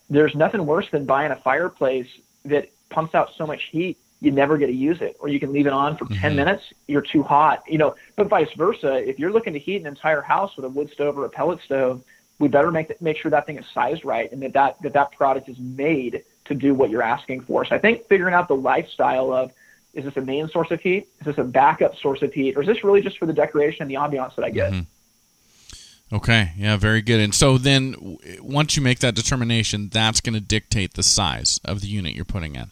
[0.09, 2.09] there's nothing worse than buying a fireplace
[2.45, 5.53] that pumps out so much heat you never get to use it, or you can
[5.53, 6.21] leave it on for mm-hmm.
[6.21, 7.63] 10 minutes, you're too hot.
[7.69, 10.69] You know, but vice versa, if you're looking to heat an entire house with a
[10.69, 12.03] wood stove or a pellet stove,
[12.39, 15.13] we better make make sure that thing is sized right and that that, that that
[15.13, 17.65] product is made to do what you're asking for.
[17.65, 19.53] So I think figuring out the lifestyle of
[19.95, 21.09] is this a main source of heat?
[21.21, 22.57] Is this a backup source of heat?
[22.57, 24.73] Or is this really just for the decoration and the ambiance that I get?
[24.73, 26.17] Mm-hmm.
[26.17, 27.21] Okay, yeah, very good.
[27.21, 31.81] And so then once you make that determination, that's going to dictate the size of
[31.81, 32.71] the unit you're putting in.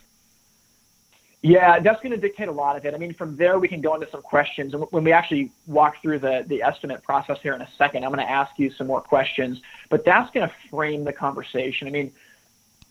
[1.44, 2.94] Yeah, that's going to dictate a lot of it.
[2.94, 6.00] I mean, from there we can go into some questions, and when we actually walk
[6.00, 8.86] through the the estimate process here in a second, I'm going to ask you some
[8.86, 9.60] more questions.
[9.88, 11.88] But that's going to frame the conversation.
[11.88, 12.12] I mean,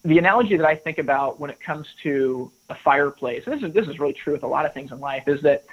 [0.03, 3.73] the analogy that I think about when it comes to a fireplace, and this is
[3.73, 5.65] this is really true with a lot of things in life, is that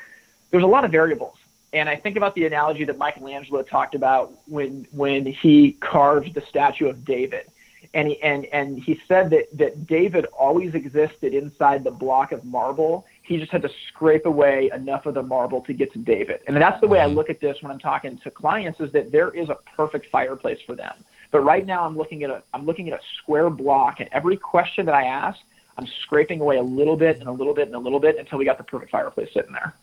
[0.51, 1.37] there's a lot of variables.
[1.73, 6.43] And I think about the analogy that Michelangelo talked about when when he carved the
[6.43, 7.47] statue of David.
[7.95, 12.45] And he and, and he said that, that David always existed inside the block of
[12.45, 13.07] marble.
[13.23, 16.41] He just had to scrape away enough of the marble to get to David.
[16.47, 17.17] And that's the way I mm-hmm.
[17.17, 20.61] look at this when I'm talking to clients is that there is a perfect fireplace
[20.67, 20.95] for them
[21.31, 24.37] but right now, I'm looking at a I'm looking at a square block, and every
[24.37, 25.39] question that I ask,
[25.77, 28.39] I'm scraping away a little bit and a little bit and a little bit until
[28.39, 29.75] we got the perfect fireplace sitting there.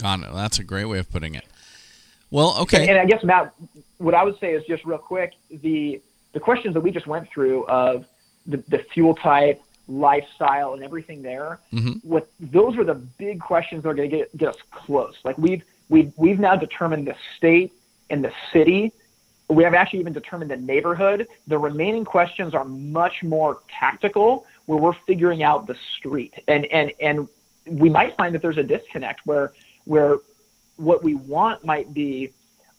[0.00, 0.28] Got it.
[0.32, 1.44] That's a great way of putting it.
[2.30, 2.82] Well, okay.
[2.82, 3.54] And, and I guess Matt,
[3.98, 6.00] what I would say is just real quick the
[6.32, 8.06] the questions that we just went through of
[8.46, 11.58] the, the fuel type, lifestyle, and everything there.
[11.72, 12.08] Mm-hmm.
[12.08, 15.14] What those are the big questions that are going to get get us close.
[15.24, 17.72] Like we've we've we've now determined the state
[18.08, 18.92] and the city
[19.50, 21.26] we have actually even determined the neighborhood.
[21.46, 26.92] The remaining questions are much more tactical, where we're figuring out the street, and and
[27.00, 27.28] and
[27.66, 29.52] we might find that there's a disconnect where
[29.84, 30.18] where
[30.76, 32.32] what we want might be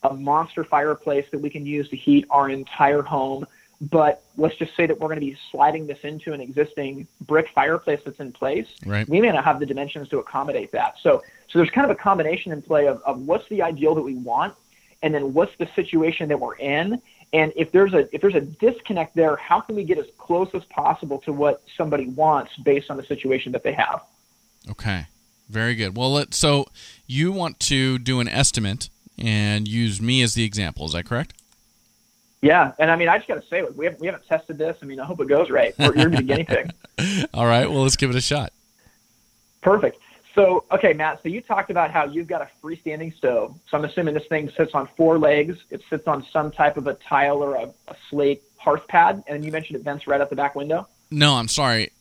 [0.04, 3.46] a monster fireplace that we can use to heat our entire home.
[3.82, 7.50] But let's just say that we're going to be sliding this into an existing brick
[7.50, 8.68] fireplace that's in place.
[8.86, 9.10] Right.
[9.10, 10.96] We may not have the dimensions to accommodate that.
[11.02, 14.04] So, so there's kind of a combination in play of, of what's the ideal that
[14.04, 14.54] we want
[15.02, 17.02] and then what's the situation that we're in
[17.34, 20.50] and if there's a if there's a disconnect there how can we get as close
[20.54, 24.02] as possible to what somebody wants based on the situation that they have
[24.70, 25.08] okay
[25.52, 25.98] Very good.
[25.98, 26.66] Well, let, so
[27.08, 30.86] you want to do an estimate and use me as the example.
[30.86, 31.34] Is that correct?
[32.42, 34.78] Yeah, and I mean, I just got to say, we haven't we haven't tested this.
[34.82, 35.76] I mean, I hope it goes right.
[35.78, 36.72] You're be guinea pig.
[37.34, 37.70] All right.
[37.70, 38.54] Well, let's give it a shot.
[39.62, 39.98] Perfect.
[40.34, 41.22] So, okay, Matt.
[41.24, 43.56] So you talked about how you've got a freestanding stove.
[43.70, 45.58] So I'm assuming this thing sits on four legs.
[45.70, 49.44] It sits on some type of a tile or a, a slate hearth pad, and
[49.44, 50.88] you mentioned it vents right out the back window.
[51.10, 51.92] No, I'm sorry.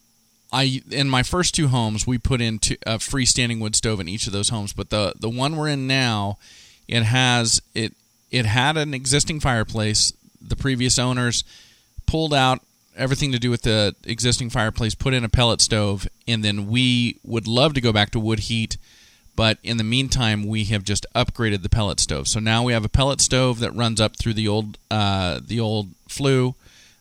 [0.53, 4.09] I in my first two homes we put in two, a freestanding wood stove in
[4.09, 6.39] each of those homes, but the the one we're in now,
[6.89, 7.95] it has it
[8.31, 10.13] it had an existing fireplace.
[10.41, 11.45] The previous owners
[12.07, 12.63] pulled out
[12.97, 17.19] everything to do with the existing fireplace, put in a pellet stove, and then we
[17.25, 18.77] would love to go back to wood heat,
[19.37, 22.29] but in the meantime we have just upgraded the pellet stove.
[22.29, 25.61] So now we have a pellet stove that runs up through the old uh, the
[25.61, 26.55] old flue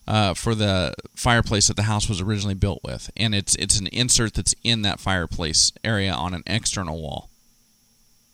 [0.08, 3.88] uh, for the fireplace that the house was originally built with, and it's it's an
[3.88, 7.30] insert that's in that fireplace area on an external wall.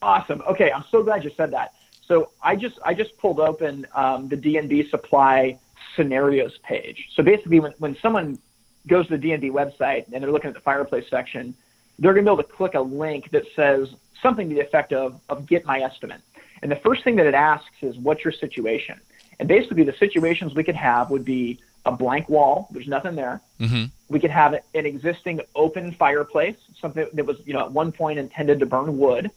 [0.01, 0.43] Awesome.
[0.47, 1.73] Okay, I'm so glad you said that.
[2.07, 5.57] So I just I just pulled open um, the DNB Supply
[5.95, 7.09] scenarios page.
[7.13, 8.39] So basically, when when someone
[8.87, 11.55] goes to the D&B website and they're looking at the fireplace section,
[11.97, 13.89] they're going to be able to click a link that says
[14.21, 16.21] something to the effect of of get my estimate.
[16.61, 18.99] And the first thing that it asks is what's your situation?
[19.39, 22.67] And basically, the situations we could have would be a blank wall.
[22.71, 23.41] There's nothing there.
[23.59, 23.85] Mm-hmm.
[24.09, 28.19] We could have an existing open fireplace, something that was, you know, at one point
[28.19, 29.29] intended to burn wood.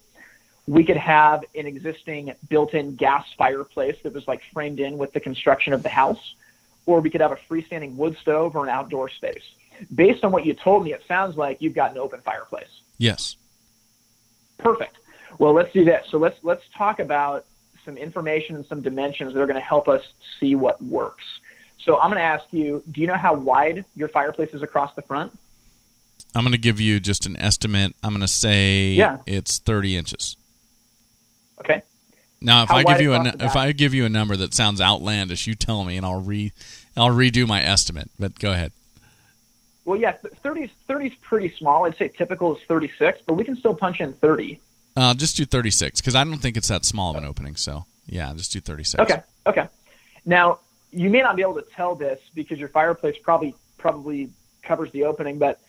[0.67, 5.21] We could have an existing built-in gas fireplace that was like framed in with the
[5.21, 6.35] construction of the house,
[6.89, 9.43] or we could have a freestanding wood stove or an outdoor space.
[9.95, 12.71] Based on what you told me, it sounds like you've got an open fireplace.
[12.97, 13.37] Yes.
[14.57, 14.97] Perfect.
[15.39, 16.07] Well, let's do this.
[16.11, 17.45] So let's let's talk about
[17.85, 20.03] some information and some dimensions that are going to help us
[20.41, 21.25] see what works.
[21.85, 24.95] So I'm going to ask you, do you know how wide your fireplace is across
[24.95, 25.39] the front?
[26.35, 27.95] I'm going to give you just an estimate.
[28.03, 29.19] I'm going to say Yeah.
[29.27, 30.37] it's 30 inches.
[31.61, 31.83] Okay.
[32.41, 33.57] Now, if How I give you a across nu- the if?
[33.57, 36.53] I give you a number that sounds outlandish, you tell me, and I'll re
[36.97, 38.11] I'll redo my estimate.
[38.19, 38.73] But go ahead.
[39.85, 41.85] Well, yeah, th- 30 30 is pretty small.
[41.87, 44.61] I'd say typical is 36, but we can still punch in 30.
[44.97, 47.57] Uh, just do 36 because I don't think it's that small of an opening.
[47.57, 49.01] So yeah, just do 36.
[49.01, 49.23] Okay.
[49.47, 49.69] Okay.
[50.25, 50.59] Now,
[50.93, 54.31] you may not be able to tell this because your fireplace probably probably
[54.63, 55.61] covers the opening, but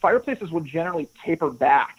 [0.00, 1.96] fireplaces will generally taper back.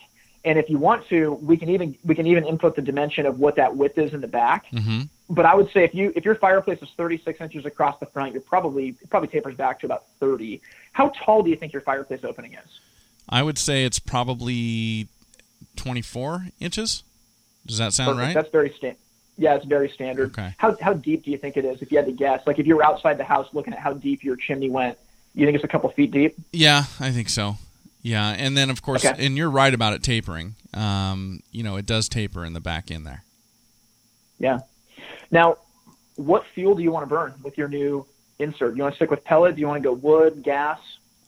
[0.48, 3.38] And if you want to, we can even we can even input the dimension of
[3.38, 4.66] what that width is in the back.
[4.72, 5.02] Mm-hmm.
[5.30, 8.32] But I would say if you if your fireplace is 36 inches across the front,
[8.32, 10.62] you're probably it probably tapers back to about 30.
[10.94, 12.80] How tall do you think your fireplace opening is?
[13.28, 15.10] I would say it's probably
[15.76, 17.04] 24 inches.
[17.66, 18.28] Does that sound Perfect.
[18.28, 18.34] right?
[18.34, 19.00] That's very standard.
[19.38, 20.30] Yeah, it's very standard.
[20.30, 20.56] Okay.
[20.58, 21.82] How how deep do you think it is?
[21.82, 23.92] If you had to guess, like if you were outside the house looking at how
[23.92, 24.98] deep your chimney went,
[25.36, 26.38] you think it's a couple feet deep?
[26.54, 27.58] Yeah, I think so.
[28.08, 29.26] Yeah, and then of course, Okay.
[29.26, 30.56] and you're right about it tapering.
[30.74, 33.26] Um, you know, it does taper in the back end there.
[34.40, 34.60] Yeah.
[35.30, 35.58] Now,
[36.16, 38.06] what fuel do you want to burn with your new
[38.40, 38.72] insert?
[38.76, 39.56] Do you want to stick with pellet?
[39.56, 40.80] Do you want to go wood, gas?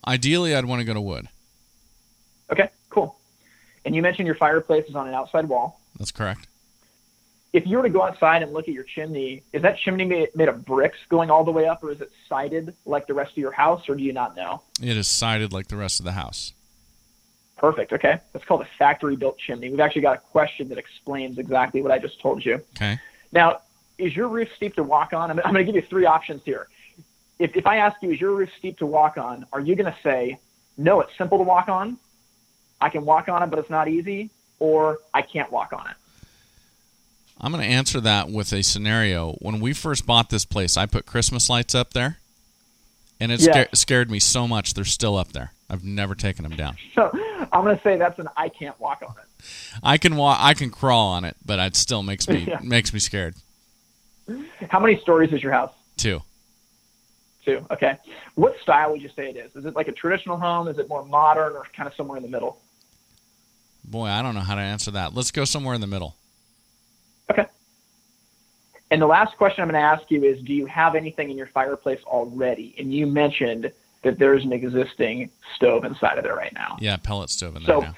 [0.08, 1.28] Ideally, I'd want to go to wood.
[2.50, 3.18] Okay, cool.
[3.84, 5.82] And you mentioned your fireplace is on an outside wall.
[5.98, 6.48] That's correct.
[7.52, 10.30] If you were to go outside and look at your chimney, is that chimney made,
[10.34, 13.32] made of bricks going all the way up, or is it sided like the rest
[13.32, 14.62] of your house, or do you not know?
[14.82, 16.54] It is sided like the rest of the house.
[17.60, 17.92] Perfect.
[17.92, 18.20] Okay.
[18.32, 19.70] That's called a factory built chimney.
[19.70, 22.62] We've actually got a question that explains exactly what I just told you.
[22.76, 22.98] Okay.
[23.34, 23.60] Now,
[23.98, 25.30] is your roof steep to walk on?
[25.30, 26.68] I'm, I'm going to give you three options here.
[27.38, 29.92] If, if I ask you, is your roof steep to walk on, are you going
[29.92, 30.40] to say,
[30.78, 31.98] no, it's simple to walk on?
[32.80, 35.96] I can walk on it, but it's not easy, or I can't walk on it?
[37.42, 39.34] I'm going to answer that with a scenario.
[39.40, 42.20] When we first bought this place, I put Christmas lights up there,
[43.20, 44.74] and it sca- scared me so much.
[44.74, 45.52] They're still up there.
[45.70, 46.76] I've never taken them down.
[46.96, 47.10] So
[47.54, 49.46] I'm going to say that's an I can't walk on it.
[49.82, 50.38] I can walk.
[50.42, 52.60] I can crawl on it, but it still makes me Yeah.
[52.62, 53.36] makes me scared
[54.70, 55.72] How many stories is your house?
[55.98, 56.22] Two.
[57.46, 57.66] Two.
[57.72, 57.98] Okay.
[58.36, 59.56] What style would you say it is?
[59.56, 60.68] Is it like a traditional home?
[60.68, 62.60] Is it more modern, or kind of somewhere in the middle?
[63.86, 65.16] Boy, I don't know how to answer that.
[65.16, 66.16] Let's go somewhere in the middle.
[67.32, 67.46] Okay.
[68.92, 71.38] And the last question I'm going to ask you is Do you have anything in
[71.38, 72.76] your fireplace already?
[72.78, 73.72] And you mentioned
[74.02, 76.78] that there's an existing stove inside of there right now.
[76.80, 77.96] Yeah, pellet stove in there So now.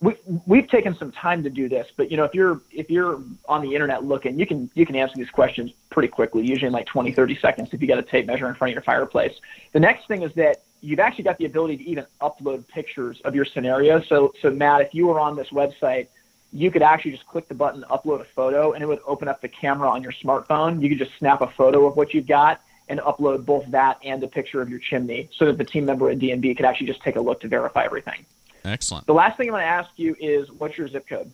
[0.00, 0.14] we,
[0.46, 3.62] we've taken some time to do this, but you know, if you're if you're on
[3.62, 6.86] the internet looking, you can you can answer these questions pretty quickly, usually in like
[6.86, 9.34] 20, 30 seconds if you got a tape measure in front of your fireplace.
[9.72, 13.34] The next thing is that you've actually got the ability to even upload pictures of
[13.34, 14.00] your scenario.
[14.02, 16.08] So so Matt, if you were on this website,
[16.52, 19.40] you could actually just click the button upload a photo and it would open up
[19.40, 20.82] the camera on your smartphone.
[20.82, 24.22] You could just snap a photo of what you've got and upload both that and
[24.22, 27.02] a picture of your chimney so that the team member at DNB could actually just
[27.02, 28.24] take a look to verify everything.
[28.64, 29.06] Excellent.
[29.06, 31.30] The last thing I'm going to ask you is what's your zip code?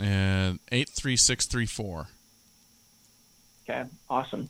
[0.00, 2.08] Uh, 83634.
[3.64, 4.48] Okay, awesome.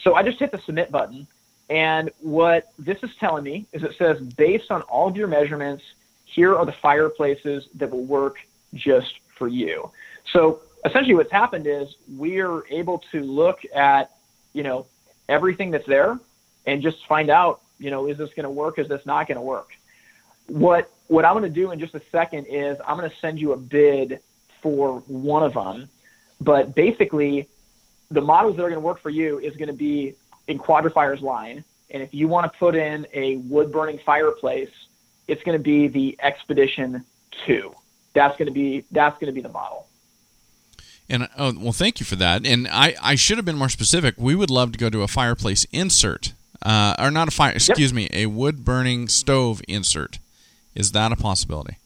[0.00, 1.26] So I just hit the submit button,
[1.70, 5.82] and what this is telling me is it says based on all of your measurements,
[6.34, 8.38] here are the fireplaces that will work
[8.74, 9.90] just for you.
[10.32, 14.10] So essentially, what's happened is we're able to look at
[14.52, 14.86] you know
[15.28, 16.18] everything that's there
[16.66, 18.78] and just find out you know is this going to work?
[18.78, 19.70] Is this not going to work?
[20.46, 23.38] What what I'm going to do in just a second is I'm going to send
[23.38, 24.20] you a bid
[24.62, 25.88] for one of them,
[26.40, 27.48] but basically
[28.10, 30.14] the models that are going to work for you is going to be
[30.48, 31.64] in Quadra-Fire's line.
[31.90, 34.70] And if you want to put in a wood burning fireplace,
[35.28, 37.04] it's going to be the Expedition
[37.46, 37.74] 2.
[38.14, 39.88] That's going to be that's going to be the model.
[41.08, 42.46] And oh well, thank you for that.
[42.46, 44.14] And I, I should have been more specific.
[44.16, 46.32] We would love to go to a fireplace insert,
[46.62, 47.52] uh, or not a fire.
[47.52, 47.94] Excuse yep.
[47.94, 50.18] me, a wood burning stove insert.
[50.74, 51.78] Is that a possibility?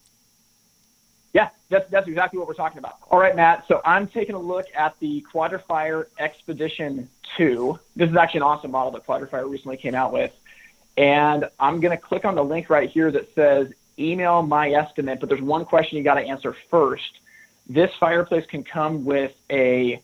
[1.33, 2.97] Yeah, that's, that's exactly what we're talking about.
[3.11, 3.67] All right, Matt.
[3.67, 7.79] So I'm taking a look at the Quadra-Fire Expedition 2.
[7.95, 10.35] This is actually an awesome model that Quadra-Fire recently came out with.
[10.97, 15.19] And I'm going to click on the link right here that says email my estimate,
[15.19, 17.19] but there's one question you got to answer first.
[17.67, 20.01] This fireplace can come with a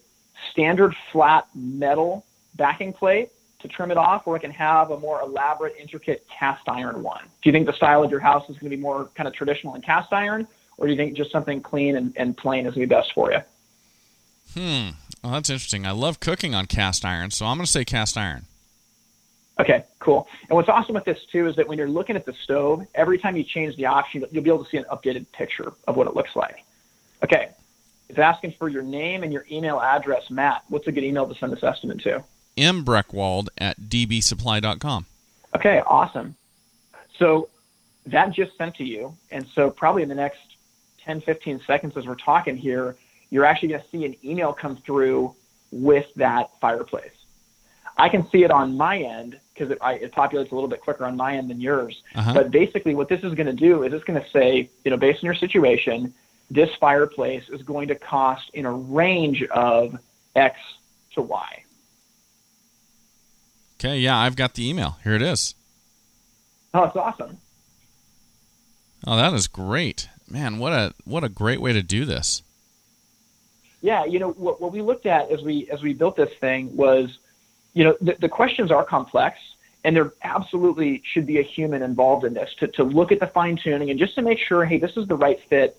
[0.52, 5.22] standard flat metal backing plate to trim it off, or it can have a more
[5.22, 7.24] elaborate, intricate cast iron one.
[7.24, 9.34] Do you think the style of your house is going to be more kind of
[9.34, 12.76] traditional and cast iron, or do you think just something clean and, and plain is
[12.76, 13.40] going to be best for you?
[14.54, 14.90] Hmm.
[15.24, 15.86] Well, that's interesting.
[15.86, 18.46] I love cooking on cast iron, so I'm going to say cast iron.
[19.60, 20.28] Okay, cool.
[20.50, 23.18] And what's awesome with this too is that when you're looking at the stove, every
[23.18, 26.08] time you change the option, you'll be able to see an updated picture of what
[26.08, 26.66] it looks like.
[27.24, 27.50] Okay,
[28.10, 30.30] it's asking for your name and your email address.
[30.30, 32.24] Matt, what's a good email to send this estimate to?
[32.58, 35.06] mbreckwald at dbsupply.com.
[35.56, 36.36] Okay, awesome.
[37.18, 37.50] So
[38.08, 39.16] that just sent to you.
[39.32, 40.40] And so probably in the next
[41.04, 42.96] 10, 15 seconds as we're talking here,
[43.30, 45.36] you're actually going to see an email come through
[45.72, 47.12] with that fireplace.
[47.98, 51.06] I can see it on my end because it, it, populates a little bit quicker
[51.06, 52.04] on my end than yours.
[52.14, 52.34] Uh-huh.
[52.34, 54.98] But basically, what this is going to do is it's going to say, you know,
[54.98, 56.14] based on your situation,
[56.52, 59.98] this fireplace is going to cost in a range of
[60.36, 60.60] X
[61.14, 61.64] to Y.
[63.80, 64.98] Okay, yeah, I've got the email.
[65.04, 65.56] Here it is.
[66.74, 67.38] Oh, it's awesome.
[69.08, 70.10] Oh, that is great.
[70.28, 72.42] Man, what a what a great way to do this.
[73.82, 76.76] Yeah, you know what, what we looked at as we as we built this thing
[76.76, 77.20] was,
[77.76, 79.38] you know, the, the questions are complex,
[79.84, 83.28] and there absolutely should be a human involved in this to to look at the
[83.28, 85.78] fine tuning and just to make sure, hey, this is the right fit.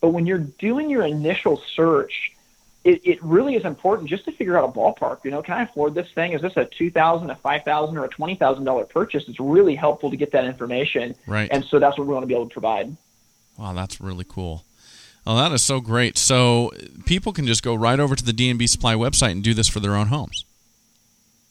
[0.00, 2.32] But when you're doing your initial search,
[2.84, 5.24] it, it really is important just to figure out a ballpark.
[5.24, 6.34] You know, can I afford this thing?
[6.34, 9.24] Is this a two thousand, a five thousand, or a twenty thousand dollar purchase?
[9.26, 11.16] It's really helpful to get that information.
[11.26, 11.48] Right.
[11.50, 12.96] And so that's what we want to be able to provide.
[13.56, 14.64] Wow, that's really cool.
[15.26, 16.16] Oh, that is so great.
[16.16, 16.72] So
[17.04, 19.80] people can just go right over to the D&B Supply website and do this for
[19.80, 20.44] their own homes.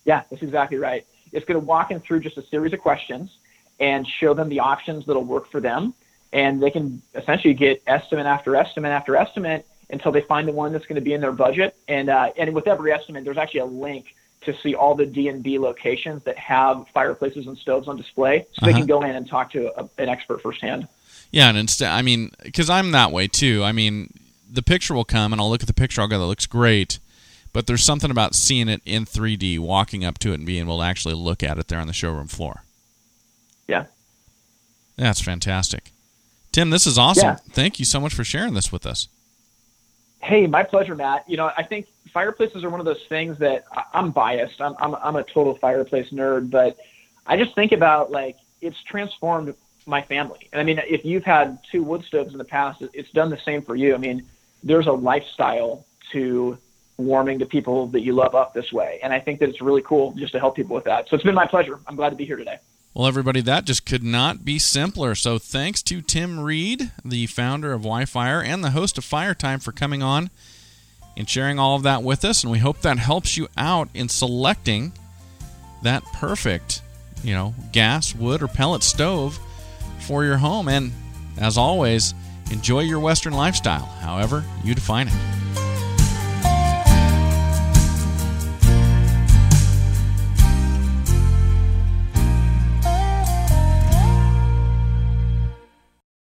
[0.07, 1.05] Yeah, that's exactly right.
[1.33, 3.37] It's going to walk them through just a series of questions
[3.79, 5.93] and show them the options that'll work for them,
[6.33, 10.71] and they can essentially get estimate after estimate after estimate until they find the one
[10.71, 11.75] that's going to be in their budget.
[11.87, 15.27] And uh, and with every estimate, there's actually a link to see all the D
[15.27, 18.65] and B locations that have fireplaces and stoves on display, so uh-huh.
[18.65, 19.01] they can uh-huh.
[19.01, 20.87] go in and talk to a, an expert firsthand.
[21.31, 23.61] Yeah, and instead, I mean, because I'm that way too.
[23.65, 24.13] I mean,
[24.49, 25.99] the picture will come, and I'll look at the picture.
[25.99, 26.99] I'll go, "That looks great,"
[27.57, 30.77] but there's something about seeing it in 3D, walking up to it, and being able
[30.77, 32.61] to actually look at it there on the showroom floor.
[33.67, 33.85] Yeah,
[34.95, 35.89] that's fantastic.
[36.51, 37.29] Tim, this is awesome.
[37.29, 37.37] Yeah.
[37.49, 39.07] Thank you so much for sharing this with us.
[40.21, 41.27] Hey, my pleasure, Matt.
[41.27, 44.61] You know, I think fireplaces are one of those things that I'm biased.
[44.61, 46.77] I'm, I'm, I'm a total fireplace nerd, but
[47.25, 49.55] I just think about like it's transformed
[49.87, 50.47] my family.
[50.53, 53.39] And I mean, if you've had two wood stoves in the past, it's done the
[53.39, 53.95] same for you.
[53.95, 54.27] I mean,
[54.61, 56.59] there's a lifestyle to
[56.97, 58.99] warming to people that you love up this way.
[59.03, 61.07] And I think that it's really cool just to help people with that.
[61.09, 61.79] So it's been my pleasure.
[61.87, 62.57] I'm glad to be here today.
[62.93, 65.13] Well, everybody, that just could not be simpler.
[65.13, 69.59] So thanks to Tim Reed, the founder of WhyFire and the host of Fire Time,
[69.59, 70.31] for coming on
[71.15, 72.43] and sharing all of that with us.
[72.43, 74.93] And we hope that helps you out in selecting
[75.83, 76.81] that perfect,
[77.23, 79.39] you know, gas, wood, or pellet stove
[79.99, 80.67] for your home.
[80.67, 80.91] And
[81.37, 82.15] as always,
[82.49, 85.46] enjoy your Western lifestyle, however you define it.